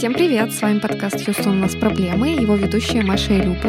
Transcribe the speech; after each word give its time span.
Всем 0.00 0.14
привет! 0.14 0.50
С 0.50 0.62
вами 0.62 0.78
подкаст 0.78 1.22
«Хьюстон. 1.22 1.58
У 1.58 1.60
нас 1.60 1.76
проблемы» 1.76 2.30
его 2.30 2.54
ведущая 2.54 3.02
Маша 3.02 3.34
и 3.34 3.42
Люба. 3.42 3.68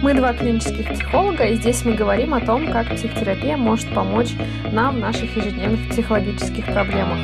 Мы 0.00 0.14
два 0.14 0.32
клинических 0.32 0.90
психолога, 0.90 1.44
и 1.44 1.56
здесь 1.56 1.84
мы 1.84 1.92
говорим 1.92 2.32
о 2.32 2.40
том, 2.40 2.72
как 2.72 2.88
психотерапия 2.96 3.58
может 3.58 3.86
помочь 3.92 4.30
нам 4.72 4.96
в 4.96 5.00
наших 5.00 5.36
ежедневных 5.36 5.90
психологических 5.90 6.64
проблемах. 6.64 7.18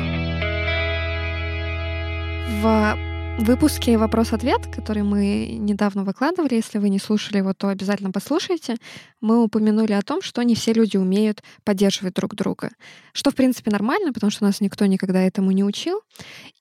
В 2.61 2.95
в 3.37 3.45
выпуске 3.45 3.97
«Вопрос-ответ», 3.97 4.67
который 4.67 5.01
мы 5.01 5.57
недавно 5.57 6.03
выкладывали, 6.03 6.53
если 6.53 6.77
вы 6.77 6.89
не 6.89 6.99
слушали 6.99 7.37
его, 7.37 7.53
то 7.53 7.67
обязательно 7.67 8.11
послушайте, 8.11 8.75
мы 9.21 9.43
упомянули 9.43 9.93
о 9.93 10.03
том, 10.03 10.21
что 10.21 10.43
не 10.43 10.53
все 10.53 10.71
люди 10.71 10.97
умеют 10.97 11.43
поддерживать 11.63 12.13
друг 12.13 12.35
друга. 12.35 12.69
Что, 13.11 13.31
в 13.31 13.35
принципе, 13.35 13.71
нормально, 13.71 14.13
потому 14.13 14.29
что 14.29 14.43
нас 14.43 14.61
никто 14.61 14.85
никогда 14.85 15.19
этому 15.19 15.51
не 15.51 15.63
учил. 15.63 16.01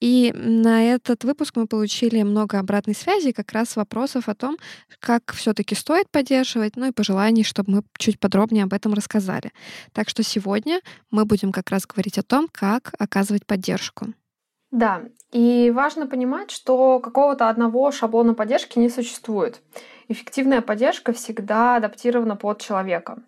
И 0.00 0.32
на 0.34 0.82
этот 0.82 1.24
выпуск 1.24 1.56
мы 1.56 1.66
получили 1.66 2.22
много 2.22 2.58
обратной 2.58 2.94
связи, 2.94 3.32
как 3.32 3.52
раз 3.52 3.76
вопросов 3.76 4.28
о 4.28 4.34
том, 4.34 4.56
как 4.98 5.34
все 5.34 5.52
таки 5.52 5.74
стоит 5.74 6.10
поддерживать, 6.10 6.76
ну 6.76 6.86
и 6.86 6.92
пожеланий, 6.92 7.44
чтобы 7.44 7.70
мы 7.70 7.82
чуть 7.98 8.18
подробнее 8.18 8.64
об 8.64 8.72
этом 8.72 8.94
рассказали. 8.94 9.52
Так 9.92 10.08
что 10.08 10.22
сегодня 10.22 10.80
мы 11.10 11.26
будем 11.26 11.52
как 11.52 11.70
раз 11.70 11.86
говорить 11.86 12.18
о 12.18 12.22
том, 12.22 12.48
как 12.50 12.94
оказывать 12.98 13.44
поддержку. 13.44 14.14
Да, 14.72 15.02
и 15.32 15.70
важно 15.70 16.06
понимать, 16.06 16.50
что 16.50 16.98
какого-то 16.98 17.50
одного 17.50 17.92
шаблона 17.92 18.32
поддержки 18.32 18.78
не 18.78 18.88
существует. 18.88 19.60
Эффективная 20.08 20.62
поддержка 20.62 21.12
всегда 21.12 21.76
адаптирована 21.76 22.36
под 22.36 22.62
человека. 22.62 23.22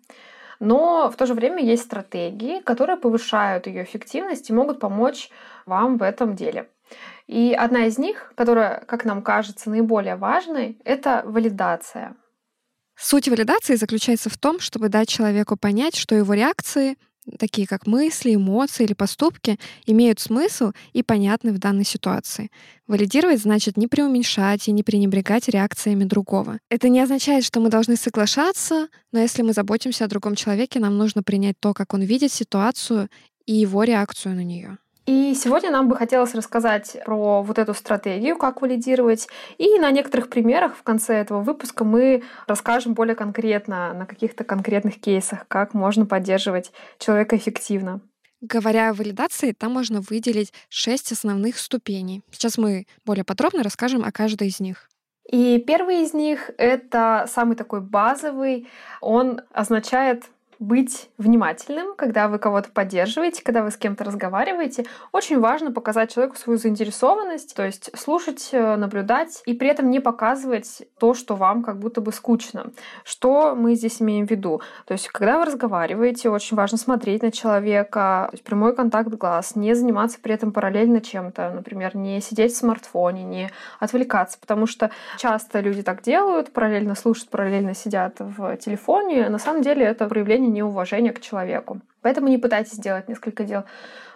Но 0.59 1.11
в 1.11 1.15
то 1.15 1.27
же 1.27 1.35
время 1.35 1.63
есть 1.63 1.83
стратегии, 1.83 2.61
которые 2.61 2.97
повышают 2.97 3.67
ее 3.67 3.83
эффективность 3.83 4.49
и 4.49 4.53
могут 4.53 4.79
помочь 4.79 5.29
вам 5.67 5.97
в 5.97 6.01
этом 6.01 6.35
деле. 6.35 6.67
И 7.27 7.53
одна 7.53 7.85
из 7.85 7.99
них, 7.99 8.33
которая, 8.35 8.83
как 8.87 9.05
нам 9.05 9.21
кажется, 9.21 9.69
наиболее 9.69 10.15
важной, 10.15 10.79
это 10.83 11.21
валидация. 11.25 12.15
Суть 12.97 13.27
валидации 13.27 13.75
заключается 13.75 14.31
в 14.31 14.37
том, 14.37 14.59
чтобы 14.59 14.89
дать 14.89 15.09
человеку 15.09 15.57
понять, 15.57 15.95
что 15.95 16.15
его 16.15 16.33
реакции 16.33 16.97
такие 17.39 17.67
как 17.67 17.87
мысли, 17.87 18.35
эмоции 18.35 18.83
или 18.83 18.93
поступки, 18.93 19.59
имеют 19.85 20.19
смысл 20.19 20.71
и 20.93 21.03
понятны 21.03 21.51
в 21.53 21.57
данной 21.57 21.85
ситуации. 21.85 22.51
Валидировать 22.87 23.41
значит 23.41 23.77
не 23.77 23.87
преуменьшать 23.87 24.67
и 24.67 24.71
не 24.71 24.83
пренебрегать 24.83 25.49
реакциями 25.49 26.03
другого. 26.03 26.59
Это 26.69 26.89
не 26.89 26.99
означает, 26.99 27.43
что 27.43 27.59
мы 27.59 27.69
должны 27.69 27.95
соглашаться, 27.95 28.87
но 29.11 29.19
если 29.19 29.41
мы 29.41 29.53
заботимся 29.53 30.05
о 30.05 30.07
другом 30.07 30.35
человеке, 30.35 30.79
нам 30.79 30.97
нужно 30.97 31.23
принять 31.23 31.59
то, 31.59 31.73
как 31.73 31.93
он 31.93 32.01
видит 32.01 32.31
ситуацию 32.31 33.09
и 33.45 33.53
его 33.53 33.83
реакцию 33.83 34.35
на 34.35 34.43
нее. 34.43 34.77
И 35.05 35.35
сегодня 35.35 35.69
нам 35.69 35.87
бы 35.87 35.95
хотелось 35.95 36.33
рассказать 36.33 36.97
про 37.05 37.43
вот 37.43 37.59
эту 37.59 37.75
стратегию, 37.75 38.37
как 38.37 38.61
валидировать. 38.61 39.27
И 39.59 39.77
на 39.77 39.91
некоторых 39.91 40.29
примерах 40.29 40.75
в 40.75 40.81
конце 40.81 41.15
этого 41.15 41.41
выпуска 41.41 41.83
мы 41.83 42.23
расскажем 42.47 42.95
более 42.95 43.15
конкретно, 43.15 43.93
на 43.93 44.05
каких-то 44.07 44.43
конкретных 44.43 44.99
кейсах, 44.99 45.47
как 45.47 45.75
можно 45.75 46.07
поддерживать 46.07 46.71
человека 46.97 47.35
эффективно. 47.37 48.01
Говоря 48.41 48.89
о 48.89 48.93
валидации, 48.93 49.51
там 49.53 49.73
можно 49.73 50.01
выделить 50.01 50.53
шесть 50.69 51.11
основных 51.11 51.59
ступеней. 51.59 52.23
Сейчас 52.31 52.57
мы 52.57 52.87
более 53.05 53.23
подробно 53.23 53.63
расскажем 53.63 54.03
о 54.03 54.11
каждой 54.11 54.47
из 54.47 54.59
них. 54.59 54.89
И 55.31 55.57
первый 55.59 56.03
из 56.03 56.13
них— 56.13 56.51
это 56.57 57.25
самый 57.31 57.55
такой 57.55 57.81
базовый. 57.81 58.67
Он 59.01 59.41
означает 59.51 60.25
быть 60.59 61.09
внимательным, 61.17 61.95
когда 61.95 62.27
вы 62.27 62.39
кого-то 62.39 62.69
поддерживаете, 62.71 63.43
когда 63.43 63.63
вы 63.63 63.71
с 63.71 63.77
кем-то 63.77 64.03
разговариваете. 64.03 64.85
Очень 65.11 65.39
важно 65.39 65.71
показать 65.71 66.13
человеку 66.13 66.37
свою 66.37 66.57
заинтересованность, 66.57 67.55
то 67.55 67.65
есть 67.65 67.89
слушать, 67.97 68.49
э, 68.51 68.75
наблюдать 68.75 69.41
и 69.45 69.53
при 69.53 69.69
этом 69.69 69.89
не 69.89 69.99
показывать 69.99 70.83
то, 70.99 71.13
что 71.13 71.35
вам 71.35 71.63
как 71.63 71.79
будто 71.79 72.01
бы 72.01 72.11
скучно. 72.11 72.71
Что 73.03 73.55
мы 73.55 73.75
здесь 73.75 74.01
имеем 74.01 74.27
в 74.27 74.31
виду? 74.31 74.61
То 74.85 74.93
есть, 74.93 75.07
когда 75.09 75.39
вы 75.39 75.45
разговариваете, 75.45 76.29
очень 76.29 76.57
важно 76.57 76.77
смотреть 76.77 77.21
на 77.21 77.31
человека, 77.31 78.27
то 78.29 78.33
есть 78.33 78.43
прямой 78.43 78.75
контакт 78.75 79.09
глаз, 79.09 79.55
не 79.55 79.73
заниматься 79.73 80.19
при 80.21 80.33
этом 80.33 80.51
параллельно 80.51 81.01
чем-то, 81.01 81.51
например, 81.51 81.95
не 81.95 82.21
сидеть 82.21 82.53
в 82.53 82.57
смартфоне, 82.57 83.23
не 83.23 83.51
отвлекаться, 83.79 84.37
потому 84.39 84.67
что 84.67 84.91
часто 85.17 85.59
люди 85.59 85.83
так 85.83 86.01
делают, 86.01 86.51
параллельно 86.51 86.95
слушают, 86.95 87.29
параллельно 87.29 87.73
сидят 87.73 88.15
в 88.19 88.57
телефоне. 88.57 89.29
На 89.29 89.39
самом 89.39 89.61
деле 89.61 89.85
это 89.85 90.07
проявление 90.07 90.44
проявление 90.45 90.63
неуважения 90.63 91.13
к 91.13 91.21
человеку. 91.21 91.81
Поэтому 92.01 92.27
не 92.27 92.37
пытайтесь 92.37 92.73
сделать 92.73 93.09
несколько 93.09 93.43
дел 93.43 93.63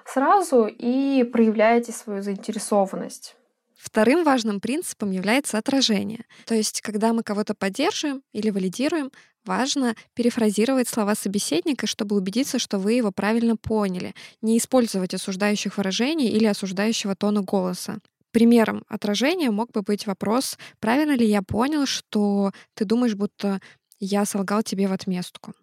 сразу 0.06 0.66
и 0.66 1.24
проявляйте 1.24 1.92
свою 1.92 2.22
заинтересованность. 2.22 3.36
Вторым 3.78 4.24
важным 4.24 4.60
принципом 4.60 5.12
является 5.12 5.58
отражение. 5.58 6.26
То 6.46 6.56
есть, 6.56 6.82
когда 6.82 7.14
мы 7.14 7.24
кого-то 7.24 7.54
поддерживаем 7.54 8.22
или 8.34 8.50
валидируем, 8.50 9.12
важно 9.46 9.96
перефразировать 10.16 10.88
слова 10.90 11.16
собеседника, 11.16 11.88
чтобы 11.88 12.16
убедиться, 12.16 12.60
что 12.60 12.78
вы 12.78 12.94
его 12.94 13.12
правильно 13.12 13.56
поняли, 13.56 14.14
не 14.42 14.58
использовать 14.58 15.14
осуждающих 15.14 15.78
выражений 15.78 16.28
или 16.28 16.46
осуждающего 16.46 17.16
тона 17.16 17.42
голоса. 17.42 18.00
Примером 18.32 18.84
отражения 18.90 19.52
мог 19.52 19.72
бы 19.72 19.82
быть 19.82 20.08
вопрос, 20.08 20.58
правильно 20.80 21.16
ли 21.16 21.26
я 21.26 21.42
понял, 21.42 21.86
что 21.86 22.52
ты 22.74 22.86
думаешь, 22.86 23.16
будто 23.16 23.60
я 24.00 24.26
солгал 24.26 24.64
тебе 24.64 24.88
в 24.88 24.94
отместку. 24.94 25.54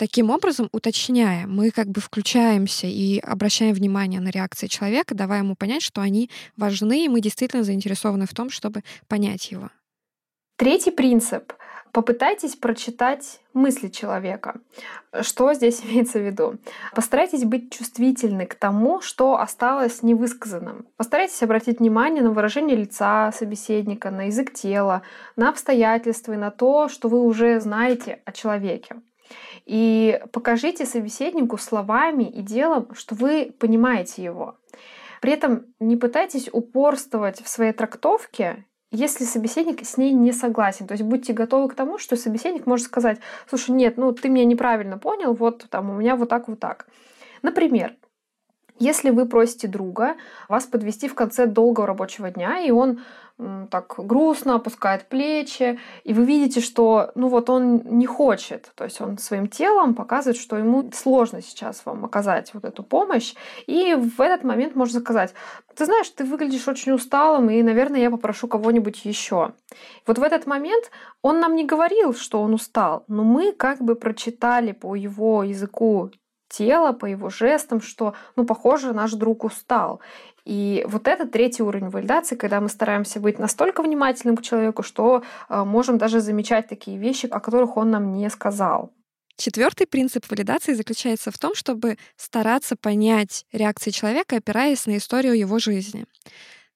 Таким 0.00 0.30
образом, 0.30 0.70
уточняя, 0.72 1.46
мы 1.46 1.70
как 1.70 1.88
бы 1.88 2.00
включаемся 2.00 2.86
и 2.86 3.18
обращаем 3.18 3.74
внимание 3.74 4.18
на 4.18 4.30
реакции 4.30 4.66
человека, 4.66 5.14
давая 5.14 5.40
ему 5.40 5.56
понять, 5.56 5.82
что 5.82 6.00
они 6.00 6.30
важны, 6.56 7.04
и 7.04 7.08
мы 7.10 7.20
действительно 7.20 7.64
заинтересованы 7.64 8.24
в 8.24 8.32
том, 8.32 8.48
чтобы 8.48 8.82
понять 9.08 9.50
его. 9.50 9.68
Третий 10.56 10.90
принцип. 10.90 11.52
Попытайтесь 11.92 12.56
прочитать 12.56 13.40
мысли 13.52 13.88
человека. 13.88 14.62
Что 15.20 15.52
здесь 15.52 15.82
имеется 15.84 16.18
в 16.18 16.22
виду? 16.22 16.56
Постарайтесь 16.94 17.44
быть 17.44 17.70
чувствительны 17.70 18.46
к 18.46 18.54
тому, 18.54 19.02
что 19.02 19.38
осталось 19.38 20.02
невысказанным. 20.02 20.86
Постарайтесь 20.96 21.42
обратить 21.42 21.80
внимание 21.80 22.22
на 22.22 22.30
выражение 22.30 22.74
лица 22.74 23.32
собеседника, 23.32 24.10
на 24.10 24.28
язык 24.28 24.54
тела, 24.54 25.02
на 25.36 25.50
обстоятельства 25.50 26.32
и 26.32 26.38
на 26.38 26.50
то, 26.50 26.88
что 26.88 27.10
вы 27.10 27.20
уже 27.20 27.60
знаете 27.60 28.22
о 28.24 28.32
человеке. 28.32 28.96
И 29.66 30.20
покажите 30.32 30.86
собеседнику 30.86 31.58
словами 31.58 32.24
и 32.24 32.42
делом, 32.42 32.94
что 32.94 33.14
вы 33.14 33.54
понимаете 33.58 34.22
его. 34.22 34.56
При 35.20 35.32
этом 35.32 35.66
не 35.78 35.96
пытайтесь 35.96 36.48
упорствовать 36.52 37.42
в 37.42 37.48
своей 37.48 37.72
трактовке, 37.72 38.64
если 38.90 39.24
собеседник 39.24 39.84
с 39.86 39.96
ней 39.96 40.12
не 40.12 40.32
согласен. 40.32 40.86
То 40.86 40.92
есть 40.92 41.04
будьте 41.04 41.32
готовы 41.32 41.68
к 41.68 41.74
тому, 41.74 41.98
что 41.98 42.16
собеседник 42.16 42.66
может 42.66 42.86
сказать, 42.86 43.18
слушай, 43.48 43.70
нет, 43.70 43.96
ну 43.96 44.12
ты 44.12 44.28
меня 44.28 44.44
неправильно 44.44 44.98
понял, 44.98 45.34
вот 45.34 45.66
там 45.70 45.90
у 45.90 45.94
меня 45.94 46.16
вот 46.16 46.28
так, 46.28 46.48
вот 46.48 46.58
так. 46.58 46.88
Например, 47.42 47.94
если 48.80 49.10
вы 49.10 49.26
просите 49.26 49.68
друга 49.68 50.16
вас 50.48 50.64
подвести 50.64 51.06
в 51.06 51.14
конце 51.14 51.46
долгого 51.46 51.86
рабочего 51.86 52.30
дня, 52.30 52.58
и 52.60 52.70
он 52.70 53.00
так 53.70 53.94
грустно 53.96 54.56
опускает 54.56 55.06
плечи, 55.06 55.78
и 56.04 56.12
вы 56.12 56.24
видите, 56.24 56.60
что 56.60 57.10
ну 57.14 57.28
вот 57.28 57.48
он 57.48 57.82
не 57.84 58.06
хочет, 58.06 58.70
то 58.74 58.84
есть 58.84 59.00
он 59.00 59.18
своим 59.18 59.48
телом 59.48 59.94
показывает, 59.94 60.38
что 60.38 60.56
ему 60.56 60.90
сложно 60.92 61.40
сейчас 61.40 61.82
вам 61.84 62.04
оказать 62.04 62.52
вот 62.54 62.64
эту 62.64 62.82
помощь, 62.82 63.34
и 63.66 63.94
в 63.94 64.20
этот 64.20 64.44
момент 64.44 64.76
можно 64.76 65.00
сказать, 65.00 65.34
ты 65.74 65.86
знаешь, 65.86 66.08
ты 66.10 66.24
выглядишь 66.24 66.68
очень 66.68 66.92
усталым, 66.92 67.50
и, 67.50 67.62
наверное, 67.62 68.00
я 68.00 68.10
попрошу 68.10 68.48
кого-нибудь 68.48 69.04
еще. 69.04 69.52
Вот 70.06 70.18
в 70.18 70.22
этот 70.22 70.46
момент 70.46 70.90
он 71.22 71.40
нам 71.40 71.54
не 71.54 71.64
говорил, 71.64 72.14
что 72.14 72.42
он 72.42 72.54
устал, 72.54 73.04
но 73.08 73.24
мы 73.24 73.52
как 73.52 73.80
бы 73.80 73.94
прочитали 73.94 74.72
по 74.72 74.94
его 74.94 75.42
языку 75.42 76.10
тела, 76.50 76.92
по 76.92 77.06
его 77.06 77.30
жестам, 77.30 77.80
что, 77.80 78.14
ну, 78.36 78.44
похоже, 78.44 78.92
наш 78.92 79.12
друг 79.12 79.44
устал. 79.44 80.00
И 80.44 80.84
вот 80.88 81.06
это 81.06 81.26
третий 81.26 81.62
уровень 81.62 81.90
валидации, 81.90 82.36
когда 82.36 82.60
мы 82.60 82.68
стараемся 82.68 83.20
быть 83.20 83.38
настолько 83.38 83.82
внимательным 83.82 84.36
к 84.36 84.42
человеку, 84.42 84.82
что 84.82 85.22
э, 85.48 85.64
можем 85.64 85.96
даже 85.96 86.20
замечать 86.20 86.68
такие 86.68 86.98
вещи, 86.98 87.26
о 87.26 87.40
которых 87.40 87.76
он 87.76 87.90
нам 87.90 88.12
не 88.12 88.28
сказал. 88.30 88.90
Четвертый 89.36 89.86
принцип 89.86 90.30
валидации 90.30 90.74
заключается 90.74 91.30
в 91.30 91.38
том, 91.38 91.54
чтобы 91.54 91.96
стараться 92.16 92.76
понять 92.76 93.46
реакции 93.52 93.90
человека, 93.90 94.36
опираясь 94.36 94.86
на 94.86 94.96
историю 94.96 95.38
его 95.38 95.58
жизни. 95.58 96.04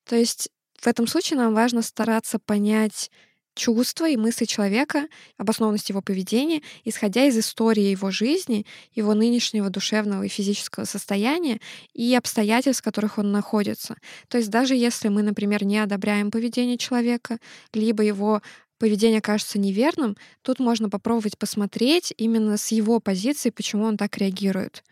То 0.08 0.16
есть 0.16 0.50
в 0.80 0.86
этом 0.86 1.06
случае 1.06 1.38
нам 1.38 1.54
важно 1.54 1.82
стараться 1.82 2.38
понять 2.38 3.10
чувства 3.54 4.08
и 4.08 4.16
мысли 4.16 4.44
человека, 4.44 5.08
обоснованность 5.38 5.88
его 5.88 6.02
поведения, 6.02 6.62
исходя 6.84 7.24
из 7.24 7.38
истории 7.38 7.84
его 7.84 8.10
жизни, 8.10 8.66
его 8.92 9.14
нынешнего 9.14 9.70
душевного 9.70 10.24
и 10.24 10.28
физического 10.28 10.84
состояния 10.84 11.60
и 11.92 12.14
обстоятельств, 12.14 12.82
в 12.82 12.84
которых 12.84 13.18
он 13.18 13.32
находится. 13.32 13.96
То 14.28 14.38
есть 14.38 14.50
даже 14.50 14.74
если 14.74 15.08
мы, 15.08 15.22
например, 15.22 15.64
не 15.64 15.78
одобряем 15.78 16.30
поведение 16.30 16.78
человека, 16.78 17.38
либо 17.72 18.02
его 18.02 18.42
поведение 18.78 19.20
кажется 19.20 19.58
неверным, 19.58 20.16
тут 20.42 20.58
можно 20.58 20.90
попробовать 20.90 21.38
посмотреть 21.38 22.12
именно 22.16 22.56
с 22.56 22.72
его 22.72 23.00
позиции, 23.00 23.50
почему 23.50 23.84
он 23.84 23.96
так 23.96 24.18
реагирует. 24.18 24.84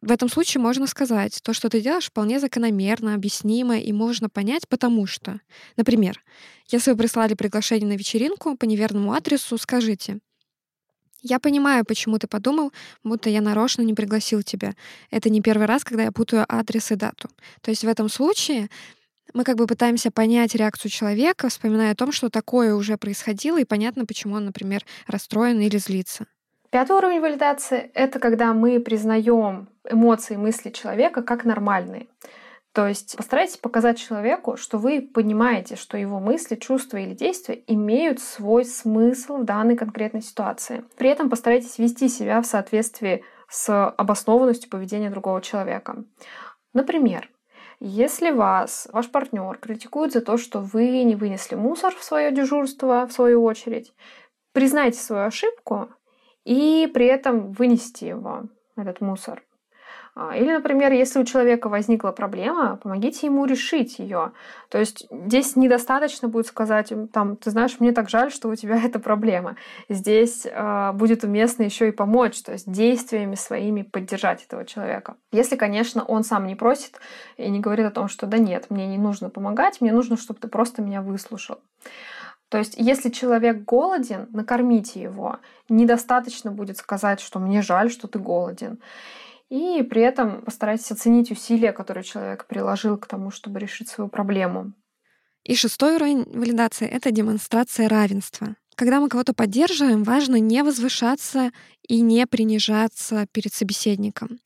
В 0.00 0.12
этом 0.12 0.28
случае 0.28 0.62
можно 0.62 0.86
сказать, 0.86 1.40
то, 1.42 1.52
что 1.52 1.68
ты 1.68 1.80
делаешь, 1.80 2.06
вполне 2.06 2.38
закономерно, 2.38 3.14
объяснимо 3.14 3.78
и 3.78 3.92
можно 3.92 4.28
понять, 4.28 4.68
потому 4.68 5.06
что. 5.06 5.40
Например, 5.76 6.22
если 6.68 6.92
вы 6.92 6.96
прислали 6.96 7.34
приглашение 7.34 7.88
на 7.88 7.96
вечеринку 7.96 8.56
по 8.56 8.64
неверному 8.64 9.12
адресу, 9.12 9.58
скажите, 9.58 10.20
я 11.20 11.40
понимаю, 11.40 11.84
почему 11.84 12.18
ты 12.18 12.28
подумал, 12.28 12.72
будто 13.02 13.28
я 13.28 13.40
нарочно 13.40 13.82
не 13.82 13.92
пригласил 13.92 14.42
тебя. 14.42 14.74
Это 15.10 15.30
не 15.30 15.40
первый 15.40 15.66
раз, 15.66 15.82
когда 15.82 16.04
я 16.04 16.12
путаю 16.12 16.46
адрес 16.48 16.92
и 16.92 16.94
дату. 16.94 17.28
То 17.60 17.70
есть 17.70 17.82
в 17.82 17.88
этом 17.88 18.08
случае 18.08 18.68
мы 19.34 19.42
как 19.42 19.56
бы 19.56 19.66
пытаемся 19.66 20.12
понять 20.12 20.54
реакцию 20.54 20.92
человека, 20.92 21.48
вспоминая 21.48 21.92
о 21.92 21.96
том, 21.96 22.12
что 22.12 22.30
такое 22.30 22.74
уже 22.74 22.96
происходило, 22.96 23.60
и 23.60 23.64
понятно, 23.64 24.06
почему 24.06 24.36
он, 24.36 24.44
например, 24.44 24.84
расстроен 25.08 25.60
или 25.60 25.76
злится. 25.76 26.26
Пятый 26.70 26.96
уровень 26.96 27.20
валидации— 27.20 27.90
это 27.94 28.18
когда 28.18 28.52
мы 28.52 28.78
признаем 28.78 29.68
эмоции 29.88 30.34
и 30.34 30.38
мысли 30.38 30.68
человека 30.68 31.22
как 31.22 31.44
нормальные. 31.44 32.08
То 32.72 32.86
есть 32.86 33.16
постарайтесь 33.16 33.56
показать 33.56 33.98
человеку, 33.98 34.58
что 34.58 34.76
вы 34.76 35.00
понимаете, 35.00 35.76
что 35.76 35.96
его 35.96 36.20
мысли, 36.20 36.56
чувства 36.56 36.98
или 36.98 37.14
действия 37.14 37.62
имеют 37.66 38.20
свой 38.20 38.66
смысл 38.66 39.38
в 39.38 39.44
данной 39.44 39.76
конкретной 39.76 40.20
ситуации. 40.20 40.84
При 40.98 41.08
этом 41.08 41.30
постарайтесь 41.30 41.78
вести 41.78 42.08
себя 42.08 42.42
в 42.42 42.46
соответствии 42.46 43.24
с 43.48 43.88
обоснованностью 43.90 44.68
поведения 44.68 45.08
другого 45.08 45.40
человека. 45.40 46.04
Например, 46.74 47.30
если 47.80 48.30
вас, 48.30 48.88
ваш 48.92 49.10
партнер 49.10 49.56
критикует 49.56 50.12
за 50.12 50.20
то, 50.20 50.36
что 50.36 50.60
вы 50.60 51.02
не 51.02 51.16
вынесли 51.16 51.54
мусор 51.54 51.94
в 51.94 52.04
свое 52.04 52.30
дежурство, 52.30 53.06
в 53.06 53.12
свою 53.12 53.42
очередь, 53.42 53.94
признайте 54.52 54.98
свою 54.98 55.26
ошибку 55.26 55.88
и 56.48 56.86
при 56.86 57.04
этом 57.04 57.52
вынести 57.52 58.06
его, 58.06 58.44
этот 58.76 59.02
мусор. 59.02 59.42
А, 60.14 60.34
или, 60.34 60.50
например, 60.50 60.92
если 60.92 61.20
у 61.20 61.24
человека 61.24 61.68
возникла 61.68 62.10
проблема, 62.10 62.76
помогите 62.82 63.26
ему 63.26 63.44
решить 63.44 63.98
ее. 63.98 64.32
То 64.70 64.78
есть 64.78 65.06
здесь 65.10 65.56
недостаточно 65.56 66.26
будет 66.26 66.46
сказать, 66.46 66.90
там, 67.12 67.36
ты 67.36 67.50
знаешь, 67.50 67.76
мне 67.80 67.92
так 67.92 68.08
жаль, 68.08 68.32
что 68.32 68.48
у 68.48 68.54
тебя 68.56 68.82
эта 68.84 68.98
проблема. 68.98 69.56
Здесь 69.90 70.46
э, 70.46 70.92
будет 70.94 71.22
уместно 71.22 71.64
еще 71.64 71.88
и 71.88 71.92
помочь, 71.92 72.42
то 72.42 72.52
есть 72.52 72.72
действиями 72.72 73.34
своими 73.34 73.82
поддержать 73.82 74.42
этого 74.44 74.64
человека. 74.64 75.16
Если, 75.30 75.54
конечно, 75.54 76.02
он 76.02 76.24
сам 76.24 76.46
не 76.46 76.56
просит 76.56 76.98
и 77.36 77.48
не 77.50 77.60
говорит 77.60 77.86
о 77.86 77.90
том, 77.90 78.08
что 78.08 78.26
да 78.26 78.38
нет, 78.38 78.70
мне 78.70 78.86
не 78.86 78.98
нужно 78.98 79.28
помогать, 79.28 79.82
мне 79.82 79.92
нужно, 79.92 80.16
чтобы 80.16 80.40
ты 80.40 80.48
просто 80.48 80.80
меня 80.80 81.02
выслушал. 81.02 81.58
То 82.48 82.58
есть, 82.58 82.74
если 82.78 83.10
человек 83.10 83.64
голоден, 83.64 84.28
накормите 84.32 85.00
его. 85.02 85.38
Недостаточно 85.68 86.50
будет 86.50 86.78
сказать, 86.78 87.20
что 87.20 87.38
мне 87.38 87.62
жаль, 87.62 87.90
что 87.90 88.08
ты 88.08 88.18
голоден. 88.18 88.78
И 89.50 89.82
при 89.82 90.02
этом 90.02 90.42
постарайтесь 90.42 90.90
оценить 90.90 91.30
усилия, 91.30 91.72
которые 91.72 92.04
человек 92.04 92.46
приложил 92.46 92.96
к 92.96 93.06
тому, 93.06 93.30
чтобы 93.30 93.60
решить 93.60 93.88
свою 93.88 94.08
проблему. 94.08 94.72
И 95.44 95.54
шестой 95.54 95.96
уровень 95.96 96.24
валидации— 96.24 96.86
это 96.88 97.10
демонстрация 97.10 97.88
равенства. 97.88 98.56
Когда 98.74 99.00
мы 99.00 99.08
кого-то 99.08 99.34
поддерживаем, 99.34 100.04
важно 100.04 100.36
не 100.36 100.62
возвышаться 100.62 101.50
и 101.86 102.00
не 102.00 102.26
принижаться 102.26 103.26
перед 103.32 103.52
собеседником. 103.52 104.38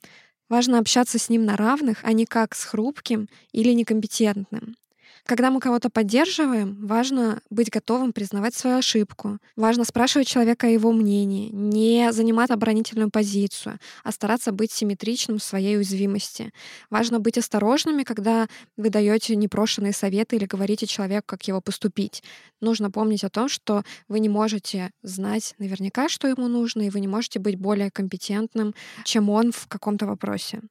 Важно 0.49 0.78
общаться 0.78 1.19
с 1.19 1.28
ним 1.28 1.44
на 1.44 1.56
равных, 1.56 1.99
а 2.02 2.12
не 2.12 2.25
как 2.25 2.54
с 2.54 2.64
хрупким 2.64 3.28
или 3.52 3.72
некомпетентным. 3.72 4.76
Когда 5.24 5.52
мы 5.52 5.60
кого-то 5.60 5.88
поддерживаем, 5.88 6.76
важно 6.84 7.42
быть 7.48 7.70
готовым 7.70 8.12
признавать 8.12 8.56
свою 8.56 8.78
ошибку. 8.78 9.38
Важно 9.54 9.84
спрашивать 9.84 10.26
человека 10.26 10.66
о 10.66 10.70
его 10.70 10.90
мнении, 10.90 11.48
не 11.50 12.12
занимать 12.12 12.50
оборонительную 12.50 13.08
позицию, 13.08 13.78
а 14.02 14.10
стараться 14.10 14.50
быть 14.50 14.72
симметричным 14.72 15.38
в 15.38 15.42
своей 15.42 15.76
уязвимости. 15.76 16.52
Важно 16.90 17.20
быть 17.20 17.38
осторожными, 17.38 18.02
когда 18.02 18.48
вы 18.76 18.90
даете 18.90 19.36
непрошенные 19.36 19.92
советы 19.92 20.34
или 20.34 20.46
говорите 20.46 20.86
человеку, 20.86 21.26
как 21.28 21.46
его 21.46 21.60
поступить. 21.60 22.25
Нужно 22.60 22.90
помнить 22.90 23.22
о 23.22 23.30
том, 23.30 23.48
что 23.48 23.84
вы 24.08 24.18
не 24.18 24.28
можете 24.28 24.90
знать 25.02 25.54
наверняка, 25.58 26.08
что 26.08 26.26
ему 26.26 26.48
нужно, 26.48 26.82
и 26.82 26.90
вы 26.90 26.98
не 26.98 27.08
можете 27.08 27.38
быть 27.38 27.56
более 27.56 27.92
компетентным, 27.92 28.75
чем 29.04 29.30
он 29.30 29.52
в 29.52 29.68
каком-то 29.68 30.06
вопросе. 30.06 30.62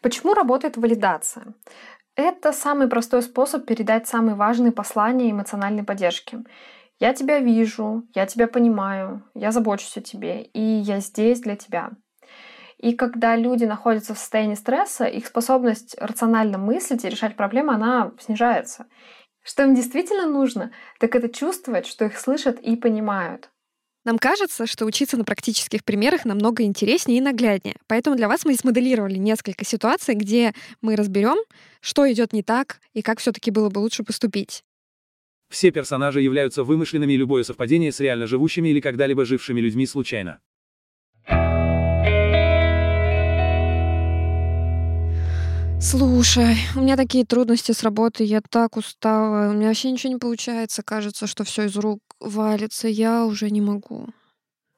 Почему 0.00 0.34
работает 0.34 0.76
валидация? 0.76 1.54
Это 2.14 2.52
самый 2.52 2.88
простой 2.88 3.22
способ 3.22 3.64
передать 3.64 4.06
самые 4.06 4.34
важные 4.34 4.70
послания 4.70 5.30
эмоциональной 5.30 5.82
поддержки. 5.82 6.38
Я 6.98 7.14
тебя 7.14 7.38
вижу, 7.38 8.06
я 8.14 8.26
тебя 8.26 8.46
понимаю, 8.46 9.24
я 9.34 9.50
забочусь 9.50 9.96
о 9.96 10.02
тебе, 10.02 10.42
и 10.42 10.60
я 10.60 11.00
здесь 11.00 11.40
для 11.40 11.56
тебя. 11.56 11.90
И 12.76 12.92
когда 12.94 13.34
люди 13.34 13.64
находятся 13.64 14.14
в 14.14 14.18
состоянии 14.18 14.56
стресса, 14.56 15.06
их 15.06 15.26
способность 15.26 15.96
рационально 15.98 16.58
мыслить 16.58 17.04
и 17.04 17.08
решать 17.08 17.34
проблемы, 17.34 17.72
она 17.74 18.12
снижается. 18.20 18.86
Что 19.42 19.62
им 19.62 19.74
действительно 19.74 20.26
нужно, 20.26 20.70
так 21.00 21.14
это 21.14 21.28
чувствовать, 21.28 21.86
что 21.86 22.04
их 22.04 22.18
слышат 22.18 22.60
и 22.60 22.76
понимают. 22.76 23.50
Нам 24.04 24.18
кажется, 24.18 24.66
что 24.66 24.84
учиться 24.84 25.16
на 25.16 25.24
практических 25.24 25.84
примерах 25.84 26.24
намного 26.24 26.64
интереснее 26.64 27.18
и 27.18 27.20
нагляднее. 27.20 27.76
Поэтому 27.86 28.16
для 28.16 28.28
вас 28.28 28.44
мы 28.44 28.54
смоделировали 28.56 29.16
несколько 29.16 29.64
ситуаций, 29.64 30.14
где 30.14 30.54
мы 30.80 30.96
разберем, 30.96 31.38
что 31.80 32.10
идет 32.10 32.32
не 32.32 32.42
так 32.42 32.80
и 32.94 33.02
как 33.02 33.20
все-таки 33.20 33.50
было 33.50 33.68
бы 33.68 33.78
лучше 33.78 34.02
поступить. 34.02 34.64
Все 35.48 35.70
персонажи 35.70 36.20
являются 36.20 36.64
вымышленными, 36.64 37.12
и 37.12 37.16
любое 37.16 37.44
совпадение 37.44 37.92
с 37.92 38.00
реально 38.00 38.26
живущими 38.26 38.70
или 38.70 38.80
когда-либо 38.80 39.24
жившими 39.24 39.60
людьми 39.60 39.86
случайно. 39.86 40.40
Слушай, 45.84 46.54
у 46.76 46.80
меня 46.80 46.96
такие 46.96 47.26
трудности 47.26 47.72
с 47.72 47.82
работой, 47.82 48.24
я 48.24 48.40
так 48.40 48.76
устала, 48.76 49.50
у 49.50 49.52
меня 49.52 49.66
вообще 49.66 49.90
ничего 49.90 50.12
не 50.12 50.18
получается, 50.18 50.84
кажется, 50.84 51.26
что 51.26 51.42
все 51.42 51.64
из 51.64 51.76
рук 51.76 51.98
валится, 52.20 52.86
я 52.86 53.26
уже 53.26 53.50
не 53.50 53.60
могу. 53.60 54.06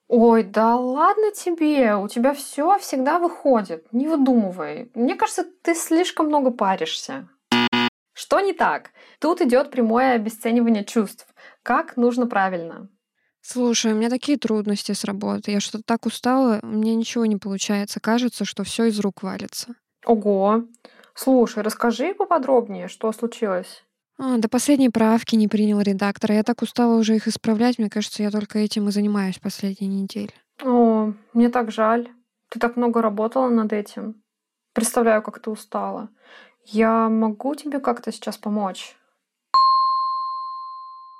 Ой, 0.08 0.42
да 0.42 0.76
ладно 0.76 1.30
тебе, 1.32 1.94
у 1.96 2.08
тебя 2.08 2.32
все 2.32 2.78
всегда 2.78 3.18
выходит, 3.18 3.86
не 3.92 4.08
выдумывай. 4.08 4.90
Мне 4.94 5.14
кажется, 5.14 5.44
ты 5.62 5.74
слишком 5.74 6.26
много 6.26 6.50
паришься. 6.50 7.28
Что 8.14 8.40
не 8.40 8.54
так? 8.54 8.90
Тут 9.18 9.42
идет 9.42 9.70
прямое 9.70 10.14
обесценивание 10.14 10.84
чувств. 10.84 11.26
Как 11.62 11.98
нужно 11.98 12.26
правильно? 12.26 12.88
Слушай, 13.42 13.92
у 13.92 13.96
меня 13.96 14.08
такие 14.08 14.38
трудности 14.38 14.92
с 14.92 15.04
работой. 15.04 15.52
Я 15.52 15.60
что-то 15.60 15.84
так 15.84 16.06
устала, 16.06 16.60
у 16.62 16.66
меня 16.66 16.94
ничего 16.94 17.26
не 17.26 17.36
получается. 17.36 18.00
Кажется, 18.00 18.46
что 18.46 18.64
все 18.64 18.84
из 18.86 18.98
рук 19.00 19.22
валится. 19.22 19.74
Ого. 20.06 20.64
Слушай, 21.14 21.62
расскажи 21.62 22.14
поподробнее, 22.14 22.88
что 22.88 23.12
случилось. 23.12 23.84
А, 24.18 24.38
до 24.38 24.48
последней 24.48 24.90
правки 24.90 25.34
не 25.36 25.48
принял 25.48 25.80
редактор. 25.80 26.32
Я 26.32 26.42
так 26.42 26.62
устала 26.62 26.96
уже 26.96 27.16
их 27.16 27.26
исправлять. 27.26 27.78
Мне 27.78 27.90
кажется, 27.90 28.22
я 28.22 28.30
только 28.30 28.58
этим 28.58 28.88
и 28.88 28.92
занимаюсь 28.92 29.38
последние 29.38 30.02
недели. 30.02 30.32
О, 30.62 31.12
мне 31.32 31.48
так 31.48 31.70
жаль. 31.72 32.08
Ты 32.48 32.60
так 32.60 32.76
много 32.76 33.02
работала 33.02 33.48
над 33.48 33.72
этим. 33.72 34.22
Представляю, 34.72 35.22
как 35.22 35.40
ты 35.40 35.50
устала. 35.50 36.08
Я 36.64 37.08
могу 37.08 37.54
тебе 37.54 37.80
как-то 37.80 38.12
сейчас 38.12 38.36
помочь? 38.36 38.96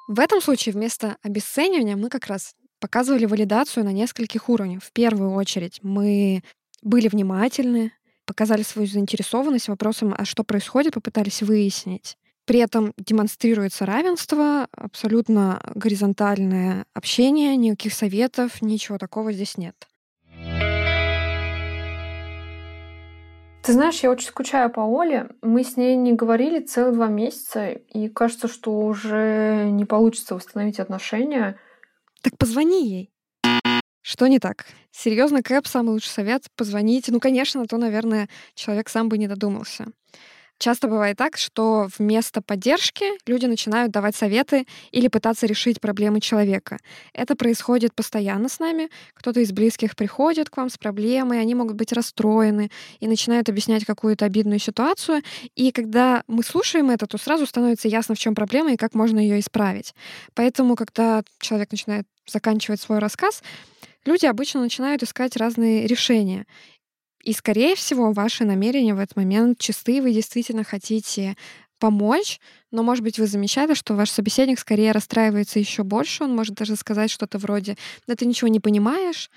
В 0.06 0.20
этом 0.20 0.40
случае 0.40 0.74
вместо 0.74 1.16
обесценивания 1.22 1.96
мы 1.96 2.08
как 2.08 2.26
раз 2.26 2.54
показывали 2.80 3.26
валидацию 3.26 3.84
на 3.84 3.92
нескольких 3.92 4.48
уровнях. 4.48 4.82
В 4.82 4.92
первую 4.92 5.32
очередь 5.32 5.80
мы 5.82 6.42
были 6.82 7.08
внимательны, 7.08 7.92
показали 8.26 8.62
свою 8.62 8.88
заинтересованность 8.88 9.68
вопросом, 9.68 10.14
а 10.16 10.24
что 10.24 10.44
происходит, 10.44 10.94
попытались 10.94 11.42
выяснить. 11.42 12.16
При 12.44 12.60
этом 12.60 12.92
демонстрируется 12.98 13.86
равенство, 13.86 14.68
абсолютно 14.72 15.60
горизонтальное 15.74 16.84
общение, 16.92 17.56
никаких 17.56 17.94
советов, 17.94 18.60
ничего 18.60 18.98
такого 18.98 19.32
здесь 19.32 19.56
нет. 19.56 19.74
Ты 23.64 23.72
знаешь, 23.72 24.00
я 24.00 24.10
очень 24.10 24.28
скучаю 24.28 24.68
по 24.68 24.80
Оле. 24.80 25.30
Мы 25.40 25.64
с 25.64 25.78
ней 25.78 25.96
не 25.96 26.12
говорили 26.12 26.60
целых 26.60 26.96
два 26.96 27.08
месяца, 27.08 27.70
и 27.70 28.08
кажется, 28.10 28.46
что 28.46 28.78
уже 28.78 29.70
не 29.70 29.86
получится 29.86 30.34
восстановить 30.34 30.80
отношения. 30.80 31.58
Так 32.20 32.36
позвони 32.36 32.86
ей. 32.90 33.13
Что 34.06 34.26
не 34.26 34.38
так? 34.38 34.66
Серьезно, 34.92 35.42
Кэп, 35.42 35.66
самый 35.66 35.92
лучший 35.92 36.10
совет— 36.10 36.44
позвонить. 36.56 37.08
Ну, 37.08 37.20
конечно, 37.20 37.64
то, 37.66 37.78
наверное, 37.78 38.28
человек 38.54 38.90
сам 38.90 39.08
бы 39.08 39.16
не 39.16 39.28
додумался. 39.28 39.86
Часто 40.58 40.88
бывает 40.88 41.16
так, 41.16 41.38
что 41.38 41.88
вместо 41.98 42.42
поддержки 42.42 43.04
люди 43.26 43.46
начинают 43.46 43.92
давать 43.92 44.14
советы 44.14 44.66
или 44.92 45.08
пытаться 45.08 45.46
решить 45.46 45.80
проблемы 45.80 46.20
человека. 46.20 46.76
Это 47.14 47.34
происходит 47.34 47.94
постоянно 47.94 48.50
с 48.50 48.60
нами. 48.60 48.90
Кто-то 49.14 49.40
из 49.40 49.52
близких 49.52 49.96
приходит 49.96 50.50
к 50.50 50.56
вам 50.58 50.68
с 50.68 50.76
проблемой, 50.76 51.40
они 51.40 51.54
могут 51.54 51.76
быть 51.76 51.92
расстроены 51.92 52.70
и 53.00 53.08
начинают 53.08 53.48
объяснять 53.48 53.86
какую-то 53.86 54.26
обидную 54.26 54.58
ситуацию. 54.58 55.22
И 55.54 55.72
когда 55.72 56.24
мы 56.28 56.44
слушаем 56.44 56.90
это, 56.90 57.06
то 57.06 57.16
сразу 57.16 57.46
становится 57.46 57.88
ясно, 57.88 58.14
в 58.14 58.18
чем 58.18 58.34
проблема 58.34 58.74
и 58.74 58.76
как 58.76 58.94
можно 58.94 59.18
ее 59.18 59.40
исправить. 59.40 59.94
Поэтому, 60.34 60.76
когда 60.76 61.22
человек 61.40 61.72
начинает 61.72 62.06
заканчивать 62.26 62.80
свой 62.80 62.98
рассказ, 62.98 63.42
люди 64.04 64.26
обычно 64.26 64.60
начинают 64.60 65.02
искать 65.02 65.36
разные 65.36 65.86
решения. 65.86 66.46
И, 67.22 67.32
скорее 67.32 67.74
всего, 67.74 68.12
ваши 68.12 68.44
намерения 68.44 68.94
в 68.94 68.98
этот 68.98 69.16
момент 69.16 69.58
чисты, 69.58 70.02
вы 70.02 70.12
действительно 70.12 70.64
хотите 70.64 71.36
помочь, 71.78 72.40
но, 72.70 72.82
может 72.82 73.02
быть, 73.04 73.18
вы 73.18 73.26
замечали, 73.26 73.74
что 73.74 73.94
ваш 73.94 74.10
собеседник 74.10 74.58
скорее 74.58 74.92
расстраивается 74.92 75.58
еще 75.58 75.82
больше, 75.82 76.24
он 76.24 76.34
может 76.34 76.54
даже 76.54 76.76
сказать 76.76 77.10
что-то 77.10 77.38
вроде 77.38 77.76
«да 78.06 78.14
ты 78.14 78.26
ничего 78.26 78.48
не 78.48 78.60
понимаешь». 78.60 79.30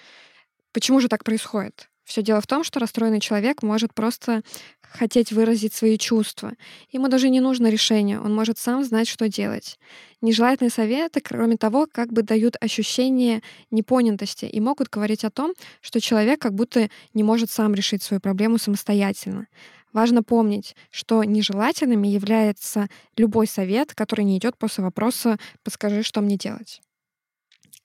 Почему 0.73 0.99
же 0.99 1.07
так 1.07 1.23
происходит? 1.23 1.89
Все 2.07 2.21
дело 2.21 2.39
в 2.39 2.47
том, 2.47 2.63
что 2.63 2.79
расстроенный 2.79 3.19
человек 3.19 3.61
может 3.61 3.93
просто 3.93 4.41
хотеть 4.79 5.33
выразить 5.33 5.73
свои 5.73 5.97
чувства. 5.97 6.53
Ему 6.89 7.09
даже 7.09 7.29
не 7.29 7.41
нужно 7.41 7.67
решение, 7.67 8.21
он 8.21 8.33
может 8.33 8.57
сам 8.57 8.85
знать, 8.85 9.09
что 9.09 9.27
делать. 9.27 9.77
Нежелательные 10.21 10.71
советы, 10.71 11.19
кроме 11.19 11.57
того, 11.57 11.85
как 11.85 12.13
бы 12.13 12.21
дают 12.21 12.55
ощущение 12.61 13.41
непонятости 13.71 14.45
и 14.45 14.61
могут 14.61 14.87
говорить 14.87 15.25
о 15.25 15.29
том, 15.29 15.53
что 15.81 15.99
человек 15.99 16.39
как 16.39 16.53
будто 16.53 16.89
не 17.13 17.23
может 17.23 17.51
сам 17.51 17.75
решить 17.75 18.01
свою 18.01 18.21
проблему 18.21 18.57
самостоятельно. 18.57 19.47
Важно 19.91 20.23
помнить, 20.23 20.77
что 20.89 21.25
нежелательными 21.25 22.07
является 22.07 22.87
любой 23.17 23.47
совет, 23.47 23.93
который 23.93 24.23
не 24.23 24.37
идет 24.37 24.57
после 24.57 24.81
вопроса 24.81 25.37
«подскажи, 25.61 26.03
что 26.03 26.21
мне 26.21 26.37
делать». 26.37 26.79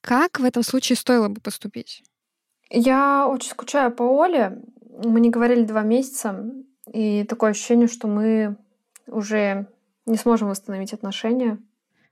Как 0.01 0.39
в 0.39 0.45
этом 0.45 0.63
случае 0.63 0.97
стоило 0.97 1.27
бы 1.27 1.41
поступить? 1.41 2.05
Я 2.75 3.29
очень 3.29 3.51
скучаю 3.51 3.93
по 3.93 4.03
Оле. 4.03 4.63
Мы 5.05 5.21
не 5.21 5.29
говорили 5.29 5.65
два 5.65 5.83
месяца, 5.83 6.43
и 6.91 7.23
такое 7.25 7.51
ощущение, 7.51 7.87
что 7.87 8.09
мы 8.09 8.57
уже 9.07 9.67
не 10.07 10.17
сможем 10.17 10.49
восстановить 10.49 10.95
отношения. 10.95 11.59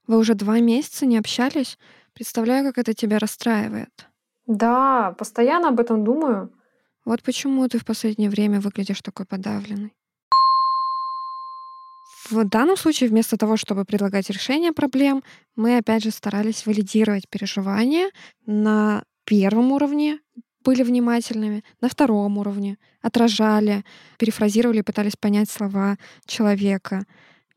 Вы 0.07 0.19
уже 0.19 0.35
два 0.35 0.61
месяца 0.61 1.07
не 1.07 1.17
общались? 1.17 1.79
Представляю, 2.13 2.65
как 2.65 2.77
это 2.77 2.93
тебя 2.93 3.19
расстраивает. 3.19 4.07
Да, 4.47 5.15
постоянно 5.19 5.69
об 5.69 5.81
этом 5.81 6.05
думаю. 6.05 6.53
Вот 7.07 7.23
почему 7.23 7.67
ты 7.69 7.79
в 7.79 7.87
последнее 7.87 8.29
время 8.29 8.61
выглядишь 8.61 9.01
такой 9.01 9.25
подавленный. 9.25 9.95
В 12.29 12.45
данном 12.45 12.77
случае, 12.77 13.09
вместо 13.09 13.39
того, 13.39 13.57
чтобы 13.57 13.87
предлагать 13.87 14.29
решение 14.29 14.73
проблем, 14.73 15.23
мы 15.57 15.79
опять 15.79 16.05
же 16.05 16.11
старались 16.11 16.67
валидировать 16.67 17.29
переживания 17.31 18.11
на 18.45 19.05
первом 19.25 19.73
уровне, 19.73 20.21
были 20.65 20.83
внимательными, 20.83 21.65
на 21.81 21.89
втором 21.89 22.39
уровне, 22.39 22.79
отражали, 23.03 23.85
перефразировали, 24.19 24.83
пытались 24.83 25.17
понять 25.17 25.51
слова 25.51 25.97
человека 26.27 27.05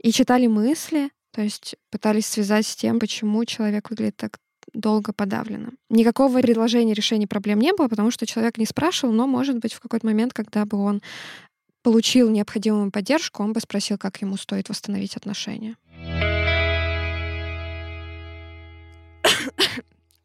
и 0.01 0.12
читали 0.12 0.48
мысли, 0.48 1.10
то 1.31 1.41
есть 1.41 1.75
пытались 1.91 2.27
связать 2.27 2.65
с 2.67 2.75
тем, 2.75 3.00
почему 3.00 3.43
человек 3.45 3.89
выглядит 3.89 4.17
так 4.17 4.38
долго 4.74 5.13
подавленным. 5.13 5.77
Никакого 5.89 6.39
предложения 6.41 6.93
решения 6.93 7.27
проблем 7.27 7.60
не 7.60 7.74
было, 7.74 7.88
потому 7.88 8.12
что 8.12 8.25
человек 8.25 8.57
не 8.57 8.65
спрашивал, 8.65 9.13
но, 9.13 9.27
может 9.27 9.57
быть, 9.60 9.74
в 9.74 9.79
какой-то 9.79 10.05
момент, 10.05 10.33
когда 10.33 10.65
бы 10.65 10.77
он 10.77 11.01
получил 11.81 12.29
необходимую 12.29 12.91
поддержку, 12.91 13.43
он 13.43 13.53
бы 13.53 13.60
спросил, 13.60 13.98
как 13.98 14.22
ему 14.22 14.38
стоит 14.38 14.69
восстановить 14.69 15.17
отношения. 15.17 15.75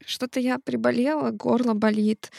Что-то 0.09 0.41
я 0.41 0.59
приболела, 0.59 1.33
горло 1.33 1.75
болит, 1.75 2.33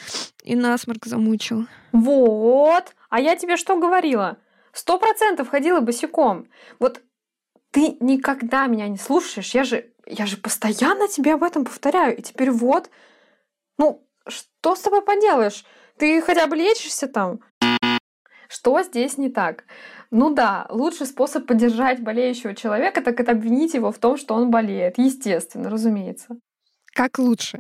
и 0.44 0.56
насморк 0.56 1.06
замучил. 1.06 1.68
Вот. 1.92 2.96
А 3.10 3.22
я 3.22 3.36
тебе 3.36 3.58
что 3.58 3.78
говорила? 3.78 4.40
Сто 4.74 4.98
процентов 4.98 5.50
ходила 5.50 5.80
босиком. 5.80 6.48
Вот 6.80 7.00
ты 7.70 7.96
никогда 8.00 8.66
меня 8.66 8.88
не 8.88 8.98
слушаешь. 8.98 9.54
Я 9.54 9.66
же, 9.66 9.94
я 10.08 10.26
же 10.26 10.38
постоянно 10.38 11.08
тебе 11.08 11.36
об 11.36 11.44
этом 11.44 11.64
повторяю. 11.64 12.18
И 12.18 12.24
теперь 12.24 12.50
вот, 12.50 12.90
ну, 13.78 14.04
что 14.28 14.76
с 14.76 14.80
тобой 14.80 15.04
поделаешь? 15.04 15.64
Ты 16.00 16.24
хотя 16.24 16.48
бы 16.48 16.56
лечишься 16.56 17.08
там? 17.08 17.40
Что 18.48 18.82
здесь 18.82 19.20
не 19.20 19.30
так? 19.30 19.66
Ну 20.10 20.34
да, 20.34 20.66
лучший 20.72 21.06
способ 21.06 21.46
поддержать 21.46 22.02
болеющего 22.02 22.56
человека, 22.56 23.02
так 23.02 23.20
это 23.20 23.34
обвинить 23.34 23.76
его 23.76 23.92
в 23.92 24.00
том, 24.00 24.18
что 24.18 24.34
он 24.34 24.50
болеет. 24.50 24.98
Естественно, 24.98 25.70
разумеется. 25.70 26.40
Как 27.00 27.18
лучше? 27.18 27.60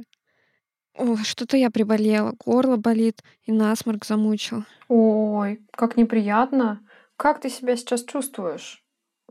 Что-то 1.23 1.55
я 1.55 1.69
приболела, 1.69 2.33
горло 2.45 2.75
болит 2.75 3.23
и 3.45 3.53
насморк 3.53 4.03
замучил. 4.03 4.65
Ой, 4.89 5.61
как 5.71 5.95
неприятно. 5.95 6.81
Как 7.15 7.39
ты 7.39 7.49
себя 7.49 7.77
сейчас 7.77 8.03
чувствуешь? 8.03 8.83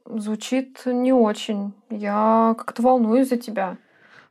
Звучит 0.06 0.80
не 0.86 1.12
очень. 1.12 1.74
Я 1.90 2.54
как-то 2.56 2.80
волнуюсь 2.80 3.28
за 3.28 3.36
тебя. 3.36 3.76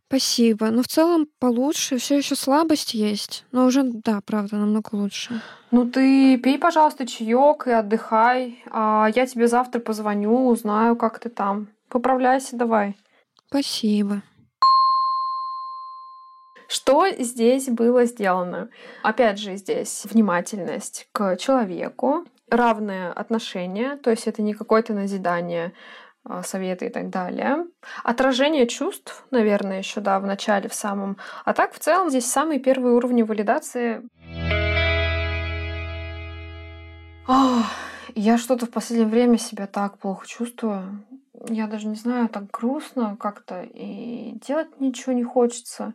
Спасибо. 0.07 0.71
Но 0.71 0.81
в 0.81 0.87
целом 0.87 1.27
получше. 1.37 1.99
Все 1.99 2.17
еще 2.17 2.35
слабость 2.35 2.95
есть. 2.95 3.45
Но 3.51 3.67
уже, 3.67 3.83
да, 3.83 4.21
правда, 4.25 4.55
намного 4.55 4.95
лучше. 4.95 5.43
Ну 5.69 5.87
ты 5.87 6.39
пей, 6.39 6.57
пожалуйста, 6.57 7.05
чаек 7.05 7.67
и 7.67 7.71
отдыхай. 7.71 8.63
А 8.71 9.11
я 9.13 9.27
тебе 9.27 9.47
завтра 9.47 9.79
позвоню, 9.79 10.47
узнаю, 10.47 10.95
как 10.95 11.19
ты 11.19 11.29
там. 11.29 11.67
Поправляйся 11.87 12.55
давай. 12.55 12.97
Спасибо. 13.47 14.23
Что 16.67 17.07
здесь 17.09 17.69
было 17.69 18.05
сделано? 18.05 18.69
Опять 19.03 19.39
же, 19.39 19.55
здесь 19.55 20.05
внимательность 20.05 21.07
к 21.13 21.37
человеку, 21.37 22.25
равное 22.49 23.11
отношение, 23.11 23.95
то 23.97 24.09
есть 24.09 24.27
это 24.27 24.41
не 24.41 24.53
какое-то 24.53 24.93
назидание, 24.93 25.73
а, 26.25 26.43
советы 26.43 26.87
и 26.87 26.89
так 26.89 27.09
далее. 27.09 27.65
Отражение 28.03 28.67
чувств, 28.67 29.25
наверное, 29.31 29.77
еще 29.77 30.01
да, 30.01 30.19
в 30.19 30.25
начале, 30.25 30.67
в 30.67 30.73
самом. 30.73 31.17
А 31.45 31.53
так, 31.53 31.73
в 31.73 31.79
целом, 31.79 32.09
здесь 32.09 32.25
самые 32.25 32.59
первые 32.59 32.95
уровни 32.95 33.23
валидации. 33.23 34.01
Ох, 37.27 37.65
я 38.15 38.37
что-то 38.37 38.65
в 38.65 38.71
последнее 38.71 39.09
время 39.09 39.37
себя 39.37 39.67
так 39.67 39.99
плохо 39.99 40.27
чувствую. 40.27 41.05
Я 41.49 41.67
даже 41.67 41.87
не 41.87 41.95
знаю, 41.95 42.27
так 42.27 42.51
грустно 42.51 43.15
как-то, 43.17 43.61
и 43.61 44.33
делать 44.45 44.81
ничего 44.81 45.13
не 45.13 45.23
хочется. 45.23 45.93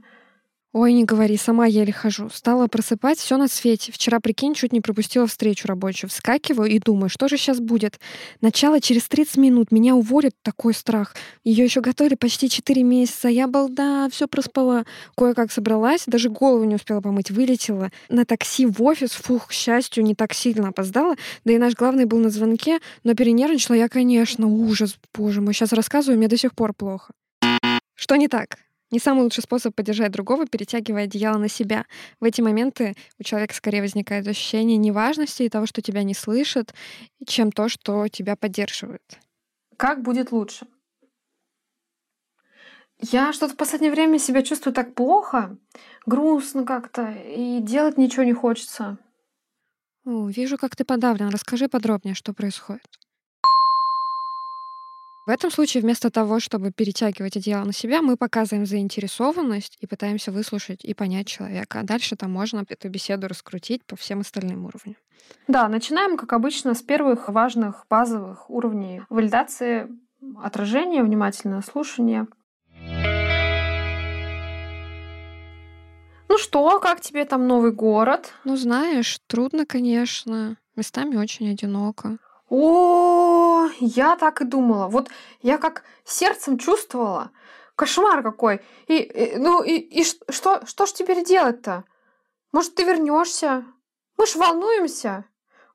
Ой, 0.75 0.95
не 0.95 1.05
говори, 1.05 1.37
сама 1.37 1.67
еле 1.67 1.93
хожу. 1.93 2.31
Стала 2.31 2.67
просыпать 2.67 3.19
все 3.19 3.37
на 3.37 3.47
свете. 3.47 3.93
Вчера, 3.93 4.21
прикинь, 4.21 4.55
чуть 4.55 4.73
не 4.73 4.81
пропустила 4.81 5.27
встречу 5.27 5.69
рабочую. 5.69 6.09
Вскакиваю 6.09 6.71
и 6.71 6.79
думаю, 6.79 7.11
что 7.11 7.29
же 7.29 7.37
сейчас 7.37 7.61
будет. 7.61 8.01
Начало 8.41 8.81
через 8.81 9.07
30 9.07 9.37
минут. 9.37 9.71
Меня 9.71 9.95
уволят. 9.95 10.33
Такой 10.41 10.73
страх. 10.73 11.15
Ее 11.45 11.65
еще 11.65 11.83
готовили 11.83 12.15
почти 12.15 12.49
4 12.49 12.83
месяца. 12.85 13.29
Я 13.29 13.49
балда, 13.49 14.09
все 14.11 14.27
проспала. 14.27 14.87
Кое-как 15.15 15.53
собралась, 15.53 16.05
даже 16.07 16.31
голову 16.31 16.65
не 16.65 16.77
успела 16.77 17.03
помыть. 17.03 17.31
Вылетела 17.31 17.91
на 18.09 18.25
такси 18.25 18.65
в 18.65 18.83
офис. 18.83 19.11
Фух, 19.11 19.49
к 19.49 19.53
счастью, 19.53 20.05
не 20.05 20.15
так 20.15 20.33
сильно 20.33 20.69
опоздала. 20.69 21.17
Да 21.45 21.53
и 21.53 21.59
наш 21.59 21.75
главный 21.75 22.07
был 22.07 22.17
на 22.17 22.31
звонке. 22.31 22.79
Но 23.05 23.15
перенервничала 23.15 23.77
я, 23.77 23.91
конечно. 23.91 24.47
Ужас, 24.47 24.97
боже 25.13 25.43
мой. 25.43 25.53
Сейчас 25.53 25.75
рассказываю, 25.75 26.17
мне 26.17 26.29
до 26.29 26.39
сих 26.39 26.55
пор 26.55 26.73
плохо. 26.73 27.13
Что 27.95 28.17
не 28.17 28.29
так? 28.29 28.57
Не 28.93 28.99
самый 28.99 29.23
лучший 29.23 29.43
способ 29.43 29.75
поддержать 29.75 30.13
другого, 30.13 30.47
перетягивая 30.47 31.05
одеяло 31.05 31.39
на 31.39 31.49
себя. 31.49 31.87
В 32.21 32.25
эти 32.25 32.43
моменты 32.43 32.95
у 33.19 33.23
человека 33.23 33.55
скорее 33.55 33.81
возникает 33.81 34.29
ощущение 34.29 34.77
неважности 34.77 35.43
и 35.43 35.49
того, 35.49 35.67
что 35.67 35.81
тебя 35.81 36.03
не 36.03 36.15
слышат, 36.15 36.75
чем 37.27 37.51
то, 37.51 37.71
что 37.71 38.07
тебя 38.09 38.37
поддерживают. 38.37 39.19
Как 39.79 40.03
будет 40.03 40.31
лучше? 40.31 40.67
Я 43.01 43.33
что-то 43.33 43.55
в 43.55 43.57
последнее 43.57 43.91
время 43.91 44.19
себя 44.19 44.43
чувствую 44.43 44.75
так 44.75 44.95
плохо, 44.95 45.57
грустно 46.07 46.65
как-то, 46.65 47.11
и 47.11 47.61
делать 47.61 47.99
ничего 47.99 48.23
не 48.23 48.35
хочется. 48.35 48.99
О, 50.05 50.29
вижу, 50.29 50.59
как 50.59 50.77
ты 50.77 50.85
подавлен. 50.85 51.29
Расскажи 51.31 51.69
подробнее, 51.69 52.15
что 52.15 52.33
происходит. 52.35 53.02
В 55.25 55.31
этом 55.31 55.53
случае 55.53 55.85
вместо 55.85 56.11
того, 56.11 56.41
чтобы 56.41 56.73
перетягивать 56.73 57.37
одеяло 57.37 57.65
на 57.65 57.73
себя, 57.73 58.03
мы 58.03 58.17
показываем 58.17 58.67
заинтересованность 58.67 59.79
и 59.81 59.87
пытаемся 59.87 60.33
выслушать 60.33 60.85
и 60.85 60.95
понять 60.95 61.29
человека. 61.29 61.79
А 61.79 61.85
дальше 61.85 62.17
там 62.17 62.33
можно 62.33 62.65
эту 62.69 62.89
беседу 62.89 63.29
раскрутить 63.29 63.85
по 63.85 63.95
всем 63.95 64.21
остальным 64.21 64.65
уровням. 64.65 64.97
Да, 65.47 65.69
начинаем, 65.69 66.17
как 66.17 66.33
обычно, 66.33 66.75
с 66.75 66.83
первых 66.83 67.29
важных 67.29 67.87
базовых 67.89 68.51
уровней 68.51 69.03
валидации, 69.11 69.89
отражения, 70.43 71.05
внимательное 71.05 71.61
слушание. 71.61 72.27
Ну 76.29 76.39
что, 76.39 76.81
как 76.81 77.01
тебе 77.01 77.25
там 77.27 77.47
новый 77.47 77.71
город? 77.71 78.33
Ну, 78.43 78.57
знаешь, 78.57 79.21
трудно, 79.29 79.67
конечно. 79.67 80.57
Местами 80.75 81.15
очень 81.15 81.49
одиноко. 81.49 82.19
О, 82.55 83.67
я 83.81 84.15
так 84.17 84.43
и 84.43 84.45
думала. 84.45 84.87
Вот 84.89 85.09
я 85.41 85.57
как 85.57 85.85
сердцем 86.05 86.59
чувствовала. 86.59 87.31
Кошмар 87.77 88.23
какой. 88.23 88.61
И, 88.89 88.99
и 88.99 89.37
ну 89.39 89.63
и, 89.63 89.79
и 89.79 90.05
что, 90.05 90.61
что 90.67 90.85
ж 90.85 90.93
теперь 90.93 91.25
делать-то? 91.25 91.85
Может, 92.53 92.75
ты 92.75 92.85
вернешься? 92.85 93.65
Мы 94.19 94.27
ж 94.27 94.37
волнуемся. 94.37 95.25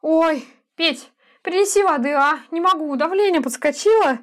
Ой, 0.02 0.46
Петь, 0.76 1.12
принеси 1.42 1.82
воды, 1.82 2.12
а? 2.12 2.42
Не 2.52 2.62
могу, 2.62 2.96
давление 2.96 3.42
подскочило. 3.42 4.20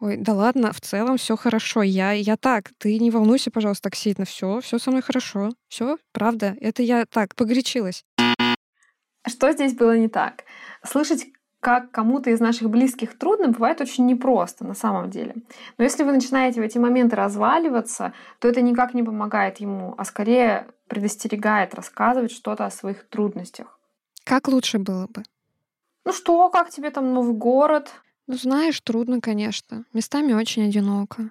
Ой, 0.00 0.16
да 0.16 0.32
ладно, 0.32 0.72
в 0.72 0.80
целом 0.80 1.18
все 1.18 1.36
хорошо. 1.36 1.82
Я, 1.82 2.12
я 2.12 2.38
так, 2.38 2.70
ты 2.78 2.98
не 2.98 3.10
волнуйся, 3.10 3.50
пожалуйста, 3.50 3.90
так 3.90 3.94
сильно. 3.94 4.24
Все, 4.24 4.60
все 4.60 4.78
со 4.78 4.90
мной 4.90 5.02
хорошо. 5.02 5.50
Все, 5.68 5.98
правда. 6.12 6.56
Это 6.62 6.82
я 6.82 7.04
так 7.04 7.34
погорячилась. 7.34 8.06
Что 9.28 9.52
здесь 9.52 9.74
было 9.74 9.98
не 9.98 10.08
так? 10.08 10.44
Слышать 10.82 11.26
как 11.60 11.90
кому-то 11.90 12.30
из 12.30 12.40
наших 12.40 12.70
близких 12.70 13.16
трудно, 13.18 13.48
бывает 13.48 13.80
очень 13.80 14.06
непросто 14.06 14.64
на 14.64 14.74
самом 14.74 15.10
деле. 15.10 15.36
Но 15.76 15.84
если 15.84 16.02
вы 16.02 16.12
начинаете 16.12 16.60
в 16.60 16.64
эти 16.64 16.78
моменты 16.78 17.16
разваливаться, 17.16 18.14
то 18.38 18.48
это 18.48 18.62
никак 18.62 18.94
не 18.94 19.02
помогает 19.02 19.58
ему, 19.58 19.94
а 19.98 20.04
скорее 20.04 20.66
предостерегает 20.88 21.74
рассказывать 21.74 22.32
что-то 22.32 22.64
о 22.64 22.70
своих 22.70 23.06
трудностях. 23.08 23.78
Как 24.24 24.48
лучше 24.48 24.78
было 24.78 25.06
бы? 25.06 25.22
Ну 26.04 26.12
что, 26.12 26.48
как 26.48 26.70
тебе 26.70 26.90
там 26.90 27.12
новый 27.12 27.34
город? 27.34 27.92
Ну, 28.26 28.34
знаешь, 28.34 28.80
трудно, 28.80 29.20
конечно. 29.20 29.84
Местами 29.92 30.32
очень 30.32 30.66
одиноко. 30.66 31.30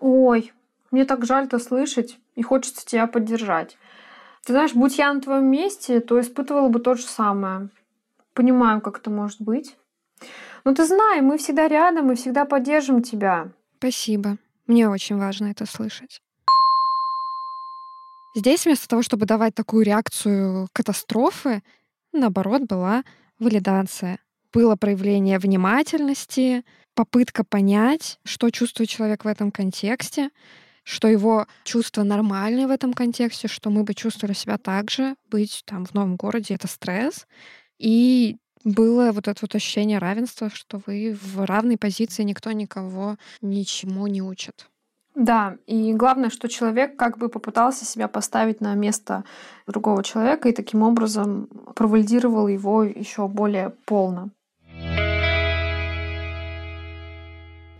Ой, 0.00 0.52
мне 0.90 1.04
так 1.04 1.24
жаль 1.24 1.44
это 1.44 1.58
слышать, 1.58 2.18
и 2.34 2.42
хочется 2.42 2.84
тебя 2.84 3.06
поддержать. 3.06 3.78
Ты 4.44 4.52
знаешь, 4.52 4.74
будь 4.74 4.98
я 4.98 5.12
на 5.12 5.20
твоем 5.20 5.46
месте, 5.46 6.00
то 6.00 6.20
испытывала 6.20 6.68
бы 6.68 6.78
то 6.78 6.94
же 6.94 7.04
самое. 7.04 7.70
Понимаю, 8.36 8.82
как 8.82 8.98
это 8.98 9.08
может 9.08 9.40
быть. 9.40 9.76
Но 10.64 10.74
ты 10.74 10.84
знай, 10.84 11.22
мы 11.22 11.38
всегда 11.38 11.68
рядом 11.68 12.12
и 12.12 12.14
всегда 12.16 12.44
поддержим 12.44 13.02
тебя. 13.02 13.48
Спасибо. 13.78 14.36
Мне 14.66 14.90
очень 14.90 15.16
важно 15.16 15.46
это 15.46 15.64
слышать. 15.64 16.20
Здесь 18.34 18.66
вместо 18.66 18.88
того, 18.88 19.00
чтобы 19.00 19.24
давать 19.24 19.54
такую 19.54 19.86
реакцию 19.86 20.68
катастрофы, 20.74 21.62
наоборот, 22.12 22.64
была 22.64 23.04
валидация. 23.38 24.18
Было 24.52 24.76
проявление 24.76 25.38
внимательности, 25.38 26.62
попытка 26.94 27.42
понять, 27.42 28.18
что 28.22 28.50
чувствует 28.50 28.90
человек 28.90 29.24
в 29.24 29.28
этом 29.28 29.50
контексте, 29.50 30.28
что 30.82 31.08
его 31.08 31.46
чувства 31.64 32.02
нормальны 32.02 32.66
в 32.66 32.70
этом 32.70 32.92
контексте, 32.92 33.48
что 33.48 33.70
мы 33.70 33.82
бы 33.82 33.94
чувствовали 33.94 34.34
себя 34.34 34.58
так 34.58 34.90
же, 34.90 35.16
быть 35.30 35.62
там 35.64 35.86
в 35.86 35.94
новом 35.94 36.16
городе— 36.16 36.54
это 36.56 36.68
стресс, 36.68 37.26
и 37.78 38.36
было 38.64 39.12
вот 39.12 39.28
это 39.28 39.38
вот 39.42 39.54
ощущение 39.54 39.98
равенства, 39.98 40.50
что 40.50 40.80
вы 40.86 41.16
в 41.20 41.44
равной 41.44 41.78
позиции, 41.78 42.24
никто 42.24 42.50
никого 42.52 43.16
ничему 43.40 44.06
не 44.08 44.22
учит. 44.22 44.68
Да, 45.14 45.56
и 45.66 45.94
главное, 45.94 46.28
что 46.28 46.46
человек 46.46 46.96
как 46.96 47.16
бы 47.16 47.30
попытался 47.30 47.86
себя 47.86 48.06
поставить 48.06 48.60
на 48.60 48.74
место 48.74 49.24
другого 49.66 50.04
человека 50.04 50.48
и 50.48 50.52
таким 50.52 50.82
образом 50.82 51.48
провалидировал 51.74 52.48
его 52.48 52.82
еще 52.82 53.26
более 53.26 53.70
полно. 53.86 54.30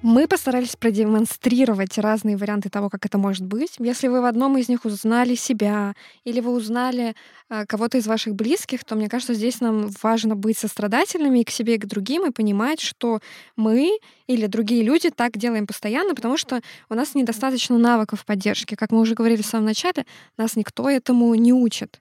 Мы 0.08 0.28
постарались 0.28 0.76
продемонстрировать 0.76 1.98
разные 1.98 2.36
варианты 2.36 2.70
того, 2.70 2.88
как 2.88 3.04
это 3.04 3.18
может 3.18 3.44
быть. 3.44 3.72
Если 3.80 4.06
вы 4.06 4.20
в 4.20 4.24
одном 4.24 4.56
из 4.56 4.68
них 4.68 4.84
узнали 4.84 5.34
себя 5.34 5.96
или 6.22 6.38
вы 6.38 6.52
узнали 6.52 7.16
э, 7.50 7.66
кого-то 7.66 7.98
из 7.98 8.06
ваших 8.06 8.36
близких, 8.36 8.84
то 8.84 8.94
мне 8.94 9.08
кажется, 9.08 9.34
здесь 9.34 9.60
нам 9.60 9.88
важно 10.00 10.36
быть 10.36 10.58
сострадательными 10.58 11.40
и 11.40 11.44
к 11.44 11.50
себе, 11.50 11.74
и 11.74 11.78
к 11.78 11.86
другим, 11.86 12.24
и 12.24 12.30
понимать, 12.30 12.80
что 12.80 13.18
мы 13.56 13.98
или 14.28 14.46
другие 14.46 14.84
люди 14.84 15.10
так 15.10 15.36
делаем 15.36 15.66
постоянно, 15.66 16.14
потому 16.14 16.36
что 16.36 16.60
у 16.88 16.94
нас 16.94 17.16
недостаточно 17.16 17.76
навыков 17.76 18.24
поддержки. 18.24 18.76
Как 18.76 18.92
мы 18.92 19.00
уже 19.00 19.16
говорили 19.16 19.42
в 19.42 19.46
самом 19.46 19.64
начале, 19.64 20.06
нас 20.36 20.54
никто 20.54 20.88
этому 20.88 21.34
не 21.34 21.52
учит. 21.52 22.00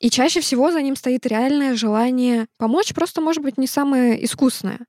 И 0.00 0.10
чаще 0.10 0.42
всего 0.42 0.70
за 0.70 0.82
ним 0.82 0.96
стоит 0.96 1.24
реальное 1.24 1.76
желание 1.76 2.46
помочь, 2.58 2.92
просто, 2.92 3.22
может 3.22 3.42
быть, 3.42 3.56
не 3.56 3.66
самое 3.66 4.22
искусное. 4.22 4.80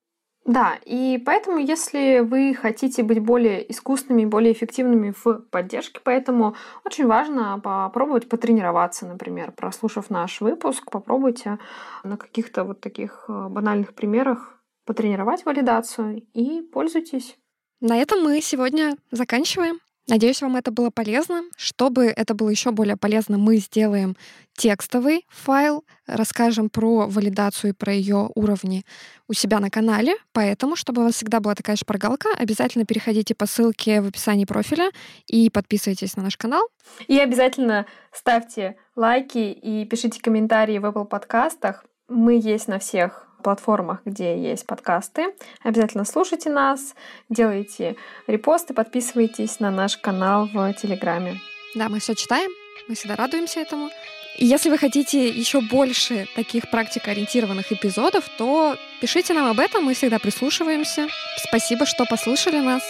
Да, 0.49 0.79
и 0.83 1.21
поэтому, 1.23 1.59
если 1.59 2.21
вы 2.21 2.55
хотите 2.55 3.03
быть 3.03 3.19
более 3.19 3.71
искусными, 3.71 4.25
более 4.25 4.51
эффективными 4.51 5.13
в 5.23 5.41
поддержке, 5.51 5.99
поэтому 6.03 6.55
очень 6.83 7.05
важно 7.05 7.59
попробовать 7.63 8.27
потренироваться, 8.27 9.05
например, 9.05 9.51
прослушав 9.51 10.09
наш 10.09 10.41
выпуск, 10.41 10.89
попробуйте 10.89 11.59
на 12.03 12.17
каких-то 12.17 12.63
вот 12.63 12.81
таких 12.81 13.25
э, 13.27 13.47
банальных 13.47 13.93
примерах 13.93 14.59
потренировать 14.87 15.45
валидацию 15.45 16.23
и 16.33 16.63
пользуйтесь. 16.63 17.37
На 17.79 17.97
этом 18.01 18.23
мы 18.23 18.41
сегодня 18.41 18.97
заканчиваем. 19.11 19.79
Надеюсь, 20.09 20.41
вам 20.41 20.55
это 20.55 20.71
было 20.71 20.89
полезно. 20.89 21.43
Чтобы 21.55 22.05
это 22.05 22.33
было 22.33 22.49
еще 22.49 22.71
более 22.71 22.97
полезно, 22.97 23.37
мы 23.37 23.57
сделаем 23.57 24.17
текстовый 24.53 25.25
файл, 25.29 25.85
расскажем 26.07 26.69
про 26.69 27.05
валидацию 27.07 27.71
и 27.71 27.73
про 27.73 27.93
ее 27.93 28.29
уровни 28.33 28.83
у 29.27 29.33
себя 29.33 29.59
на 29.59 29.69
канале. 29.69 30.15
Поэтому, 30.33 30.75
чтобы 30.75 31.03
у 31.03 31.05
вас 31.05 31.13
всегда 31.13 31.39
была 31.39 31.53
такая 31.53 31.75
шпаргалка, 31.75 32.29
обязательно 32.35 32.85
переходите 32.85 33.35
по 33.35 33.45
ссылке 33.45 34.01
в 34.01 34.07
описании 34.07 34.45
профиля 34.45 34.89
и 35.27 35.51
подписывайтесь 35.51 36.17
на 36.17 36.23
наш 36.23 36.37
канал. 36.37 36.67
И 37.07 37.19
обязательно 37.19 37.85
ставьте 38.11 38.77
лайки 38.95 39.37
и 39.37 39.85
пишите 39.85 40.19
комментарии 40.19 40.79
в 40.79 40.85
Apple 40.85 41.05
подкастах. 41.05 41.85
Мы 42.07 42.39
есть 42.41 42.67
на 42.67 42.79
всех 42.79 43.28
платформах, 43.41 44.01
где 44.05 44.37
есть 44.37 44.65
подкасты. 44.65 45.33
Обязательно 45.63 46.05
слушайте 46.05 46.49
нас, 46.49 46.95
делайте 47.29 47.95
репосты, 48.27 48.73
подписывайтесь 48.73 49.59
на 49.59 49.71
наш 49.71 49.97
канал 49.97 50.47
в 50.51 50.73
Телеграме. 50.73 51.39
Да, 51.75 51.89
мы 51.89 51.99
все 51.99 52.15
читаем, 52.15 52.49
мы 52.87 52.95
всегда 52.95 53.15
радуемся 53.15 53.59
этому. 53.59 53.89
И 54.37 54.45
если 54.45 54.69
вы 54.69 54.77
хотите 54.77 55.27
еще 55.27 55.59
больше 55.59 56.27
таких 56.35 56.69
практикоориентированных 56.71 57.71
эпизодов, 57.71 58.29
то 58.37 58.77
пишите 59.01 59.33
нам 59.33 59.47
об 59.47 59.59
этом, 59.59 59.83
мы 59.83 59.93
всегда 59.93 60.17
прислушиваемся. 60.17 61.07
Спасибо, 61.37 61.85
что 61.85 62.05
послушали 62.05 62.59
нас. 62.59 62.83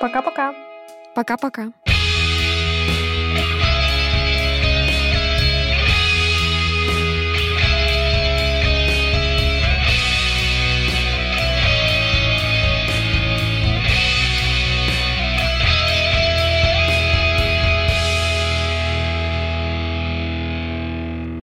Пока-пока. 0.00 0.54
Пока-пока. 1.14 1.72